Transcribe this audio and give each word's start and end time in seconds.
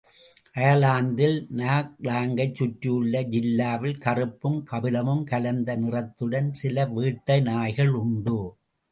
அயர்லாந்தில் 0.53 1.35
நாக்லாங்கைச் 1.57 2.55
சுற்றியுள்ள 2.55 3.21
ஜில்லாவில் 3.33 3.99
கறுப்பும் 4.05 4.57
கபிலமும் 4.71 5.21
கலந்த 5.23 5.75
நிறத்துடன் 5.77 6.49
சில 6.51 6.87
வேட்டை 6.87 7.37
நாய்களுண்டு. 7.41 8.39